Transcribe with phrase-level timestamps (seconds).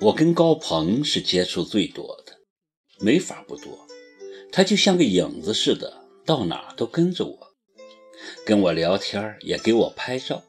[0.00, 2.32] 我跟高鹏是接触最多的，
[2.98, 3.86] 没法不多。
[4.50, 7.38] 他就像个影子似的，到哪都跟着我，
[8.44, 10.44] 跟我聊天也给我拍照。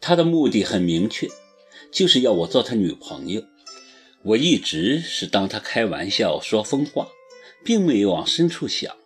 [0.00, 1.28] 他的目的很明确，
[1.90, 3.42] 就是要我做他女朋友。
[4.22, 7.08] 我一直是当他开玩笑说疯话，
[7.64, 8.96] 并没有往深处想。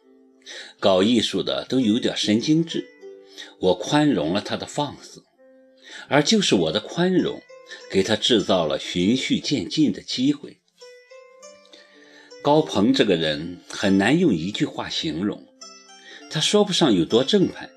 [0.79, 2.87] 搞艺术的都有点神经质，
[3.59, 5.23] 我宽容了他的放肆，
[6.09, 7.43] 而就是我的宽容，
[7.91, 10.61] 给他制造了循序渐进的机会。
[12.43, 15.47] 高鹏这个人很难用一句话形容，
[16.31, 17.71] 他说不上有多正派，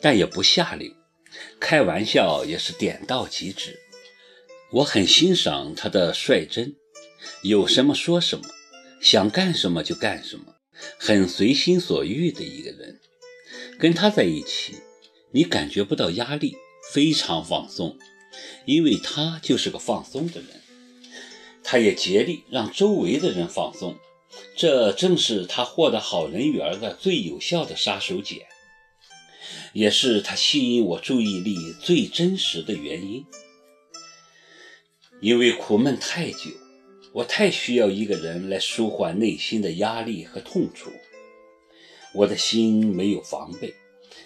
[0.00, 0.90] 但也不下流，
[1.60, 3.78] 开玩笑也是点到即止。
[4.72, 6.74] 我很欣赏他的率真，
[7.42, 8.44] 有什么说什么，
[9.00, 10.54] 想干什么就干什么，
[10.98, 13.00] 很随心所欲的一个人。
[13.78, 14.76] 跟他在一起，
[15.32, 16.56] 你感觉不到压力，
[16.90, 17.98] 非常放松，
[18.64, 20.62] 因为他就是个放松的人，
[21.62, 23.96] 他也竭力让周围的人放松。
[24.56, 28.42] 这正是他获得好人缘的最有效的杀手锏，
[29.72, 33.24] 也是他吸引我注意力最真实的原因。
[35.22, 36.50] 因为苦闷太久，
[37.12, 40.90] 我太需要一个人来舒缓内心的压力和痛楚。
[42.12, 43.74] 我的心没有防备，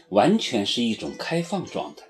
[0.08, 2.05] 完全是一种开放状态。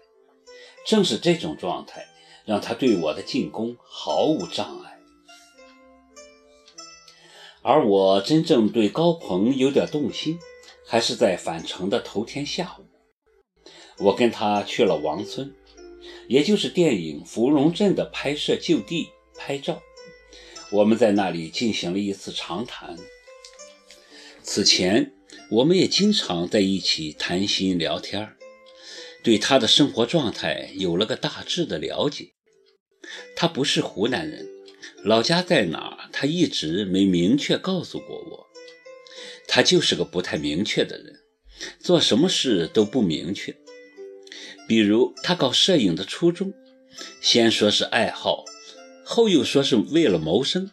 [0.91, 2.05] 正是这种状态，
[2.45, 4.99] 让他对我的进攻毫无障碍。
[7.63, 10.41] 而我真正对高鹏有点动心，
[10.85, 15.55] 还是在返程的头天下午，我跟他去了王村，
[16.27, 19.81] 也就是电影《芙蓉镇》的拍摄就地拍照。
[20.73, 22.97] 我们在那里进行了一次长谈。
[24.43, 25.13] 此前，
[25.53, 28.37] 我们也经常在一起谈心聊天儿，
[29.23, 32.33] 对他的生活状态有了个大致的了解。
[33.37, 34.47] 他不是湖南人。
[35.03, 36.09] 老家在哪？
[36.13, 38.47] 他一直没明确告诉过我。
[39.47, 41.21] 他就是个不太明确的人，
[41.81, 43.57] 做什么事都不明确。
[44.69, 46.53] 比如他搞摄影的初衷，
[47.21, 48.45] 先说是爱好，
[49.05, 50.71] 后又说是为了谋生。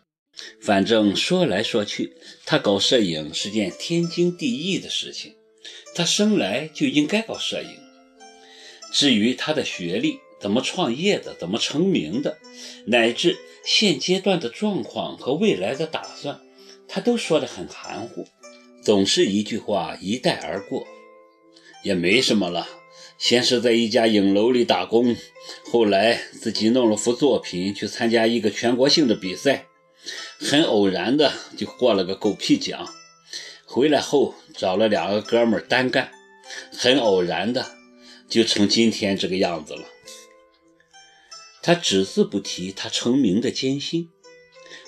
[0.61, 2.15] 反正说来说去，
[2.45, 5.35] 他搞摄影是件天经地义的事情，
[5.95, 7.86] 他生来就应该搞摄影。
[8.91, 11.35] 至于他的学历，怎么创业的？
[11.35, 12.37] 怎么成名的？
[12.85, 16.39] 乃至现阶段的状况和未来的打算，
[16.87, 18.25] 他都说得很含糊，
[18.83, 20.87] 总是一句话一带而过，
[21.83, 22.67] 也没什么了。
[23.17, 25.15] 先是在一家影楼里打工，
[25.71, 29.65] 后来自己弄了幅作品去参加一个全国性的比赛，
[30.39, 32.87] 很偶然的就获了个狗屁奖。
[33.65, 36.11] 回来后找了两个哥们单干，
[36.71, 37.76] 很偶然的
[38.29, 39.87] 就成今天这个样子了。
[41.61, 44.09] 他只字不提他成名的艰辛，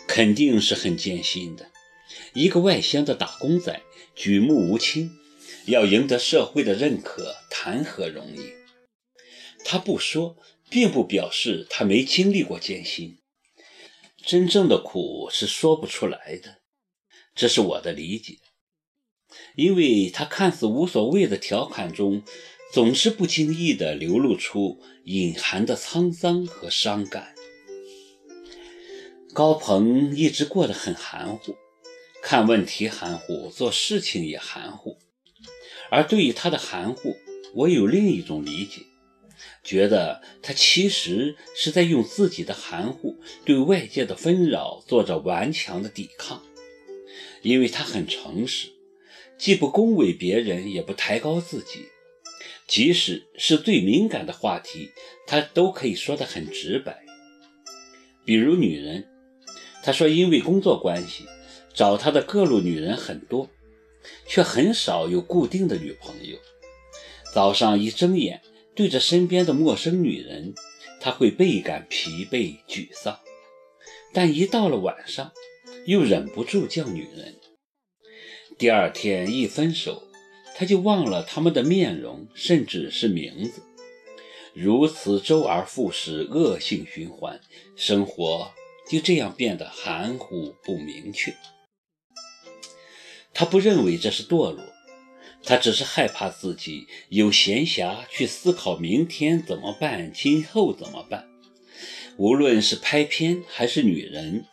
[0.08, 1.72] 肯定是很艰辛的。
[2.34, 3.82] 一个外乡的打工仔，
[4.16, 5.12] 举目无亲，
[5.66, 8.54] 要赢得社会的认可，谈何容易？
[9.66, 10.38] 他不说，
[10.70, 13.18] 并不表示他没经历过艰辛。
[14.26, 16.62] 真正的苦是说不出来的，
[17.36, 18.38] 这是我的理解。
[19.56, 22.24] 因为他看似无所谓的调侃中。
[22.72, 27.34] 总是不经意地流露出隐含的沧桑和伤感。
[29.34, 31.56] 高鹏一直过得很含糊，
[32.22, 34.98] 看问题含糊，做事情也含糊。
[35.90, 37.16] 而对于他的含糊，
[37.56, 38.82] 我有另一种理解，
[39.64, 43.16] 觉得他其实是在用自己的含糊
[43.46, 46.44] 对外界的纷扰做着顽强的抵抗。
[47.42, 48.68] 因为他很诚实，
[49.40, 51.88] 既不恭维别人，也不抬高自己。
[52.70, 54.92] 即使是最敏感的话题，
[55.26, 57.04] 他都可以说得很直白。
[58.24, 59.08] 比如女人，
[59.84, 61.26] 他说因为工作关系，
[61.74, 63.50] 找他的各路女人很多，
[64.28, 66.38] 却很少有固定的女朋友。
[67.34, 68.40] 早上一睁眼
[68.76, 70.54] 对着身边的陌生女人，
[71.02, 73.16] 他会倍感疲惫沮丧；
[74.14, 75.32] 但一到了晚上，
[75.88, 77.36] 又忍不住叫女人。
[78.60, 80.09] 第二天一分手。
[80.60, 83.62] 他就忘了他们的面容，甚至是名字，
[84.54, 87.40] 如此周而复始，恶性循环，
[87.78, 88.52] 生活
[88.90, 91.34] 就这样变得含糊不明确。
[93.34, 94.60] 他不认为这是堕落，
[95.46, 101.30] 他只是害怕自己有闲暇去思考明天怎么办，今后怎么办。
[102.18, 104.44] 无论是拍片还是女人，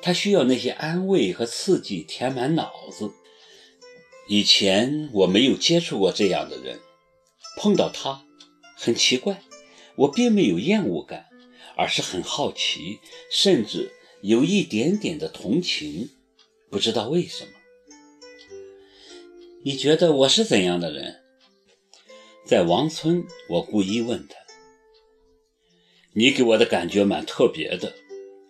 [0.00, 3.10] 他需要那些安慰和刺激填满脑子。
[4.26, 6.80] 以前我没有接触过这样的人，
[7.58, 8.24] 碰到他
[8.76, 9.42] 很奇怪，
[9.96, 11.26] 我并没有厌恶感，
[11.76, 13.00] 而是很好奇，
[13.30, 13.92] 甚至
[14.22, 16.10] 有一点点的同情，
[16.70, 17.50] 不知道为什么。
[19.62, 21.20] 你觉得我是怎样的人？
[22.46, 24.36] 在王村，我故意问他。
[26.14, 27.94] 你给我的感觉蛮特别的，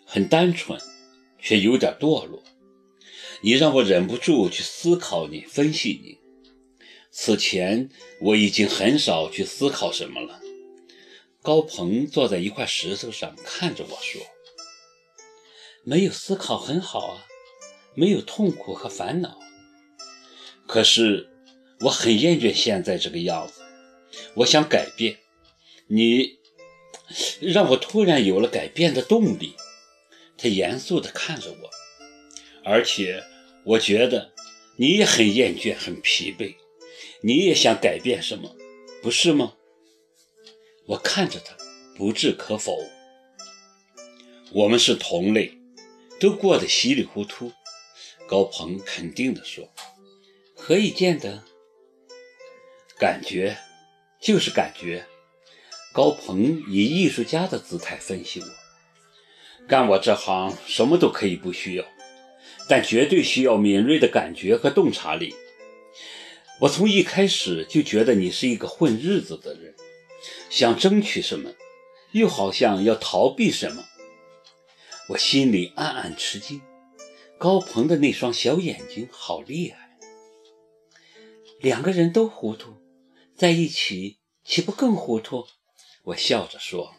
[0.05, 0.81] 很单纯，
[1.41, 2.43] 却有点堕落。
[3.41, 6.19] 你让我忍不住去思考你，分析你。
[7.11, 7.91] 此前
[8.21, 10.41] 我已经很少去思考什么了。
[11.43, 14.21] 高鹏坐在一块石头上，看着我说
[15.85, 17.27] ：“没有思考很好啊，
[17.95, 19.39] 没有痛苦和烦恼。
[20.67, 21.29] 可是
[21.81, 23.61] 我很厌倦现在这个样子，
[24.37, 25.19] 我想改变。
[25.89, 26.39] 你。”
[27.41, 29.55] 让我突然有了改变的动力。
[30.39, 31.71] 他严肃地看着我，
[32.65, 33.23] 而且
[33.65, 34.33] 我觉得
[34.77, 36.57] 你也很厌倦、很疲惫，
[37.23, 38.57] 你也想改变什么，
[39.03, 39.55] 不是吗？
[40.87, 41.57] 我看着他，
[41.97, 42.79] 不置可否。
[44.53, 45.59] 我们是同类，
[46.21, 47.53] 都过得稀里糊涂。
[48.27, 49.69] 高鹏肯定地说
[50.57, 51.45] ：“何以见得？
[52.99, 53.59] 感觉
[54.21, 55.07] 就是感觉。”
[55.93, 61.85] 高鹏以艺术家的姿态分析我：干我这行，什么都可以不需要，
[62.69, 65.35] 但绝对需要敏锐的感觉和洞察力。
[66.61, 69.75] 我从一开始就觉得你是一个混日子的人，
[70.49, 71.53] 想争取什么，
[72.13, 73.85] 又好像要逃避什么。
[75.09, 76.63] 我心里暗暗吃惊。
[77.37, 79.99] 高鹏的那双小眼睛好厉害，
[81.61, 82.77] 两个人都糊涂，
[83.37, 85.45] 在一起岂不更糊涂？
[86.05, 86.95] 我笑着说。